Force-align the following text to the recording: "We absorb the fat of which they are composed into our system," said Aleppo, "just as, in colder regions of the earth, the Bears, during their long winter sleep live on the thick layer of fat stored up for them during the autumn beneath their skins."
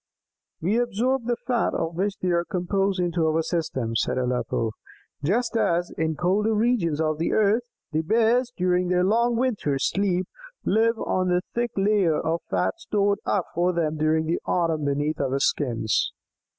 "We 0.61 0.79
absorb 0.79 1.27
the 1.27 1.35
fat 1.35 1.75
of 1.75 1.93
which 1.93 2.17
they 2.17 2.29
are 2.31 2.43
composed 2.43 2.99
into 2.99 3.27
our 3.27 3.43
system," 3.43 3.95
said 3.95 4.17
Aleppo, 4.17 4.71
"just 5.23 5.55
as, 5.55 5.91
in 5.95 6.15
colder 6.15 6.55
regions 6.55 6.99
of 6.99 7.19
the 7.19 7.33
earth, 7.33 7.61
the 7.91 8.01
Bears, 8.01 8.51
during 8.57 8.87
their 8.87 9.03
long 9.03 9.35
winter 9.35 9.77
sleep 9.77 10.25
live 10.65 10.97
on 10.97 11.27
the 11.27 11.43
thick 11.53 11.69
layer 11.77 12.19
of 12.19 12.41
fat 12.49 12.79
stored 12.79 13.19
up 13.27 13.45
for 13.53 13.73
them 13.73 13.97
during 13.97 14.25
the 14.25 14.39
autumn 14.47 14.85
beneath 14.85 15.17
their 15.17 15.37
skins." 15.37 16.11